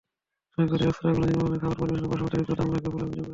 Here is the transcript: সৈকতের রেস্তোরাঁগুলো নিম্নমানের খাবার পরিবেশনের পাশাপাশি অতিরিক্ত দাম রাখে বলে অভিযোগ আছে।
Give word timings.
সৈকতের 0.53 0.81
রেস্তোরাঁগুলো 0.85 1.25
নিম্নমানের 1.29 1.61
খাবার 1.61 1.77
পরিবেশনের 1.79 2.09
পাশাপাশি 2.11 2.25
অতিরিক্ত 2.29 2.49
দাম 2.57 2.67
রাখে 2.73 2.89
বলে 2.93 3.03
অভিযোগ 3.07 3.15
আছে। 3.25 3.29